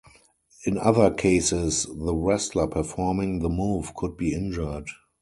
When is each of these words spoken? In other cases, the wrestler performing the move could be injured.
In 0.65 0.79
other 0.79 1.11
cases, 1.11 1.85
the 1.85 2.15
wrestler 2.15 2.65
performing 2.65 3.37
the 3.37 3.49
move 3.49 3.93
could 3.93 4.17
be 4.17 4.33
injured. 4.33 4.87